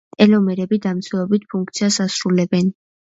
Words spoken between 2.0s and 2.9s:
ასრულებენ.